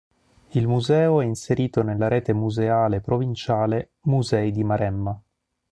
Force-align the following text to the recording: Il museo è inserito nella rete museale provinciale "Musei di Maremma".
Il 0.53 0.65
museo 0.67 1.21
è 1.21 1.25
inserito 1.25 1.83
nella 1.83 2.07
rete 2.07 2.33
museale 2.33 3.01
provinciale 3.01 3.91
"Musei 4.05 4.51
di 4.51 4.63
Maremma". 4.63 5.21